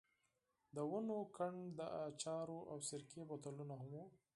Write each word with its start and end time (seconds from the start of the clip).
د 0.75 0.77
ونو 0.91 1.17
کنډ، 1.35 1.63
د 1.79 1.81
اچارو 2.07 2.59
او 2.71 2.77
سرکې 2.89 3.21
بوتلونه 3.29 3.73
هم 3.81 3.91
وو. 3.97 4.05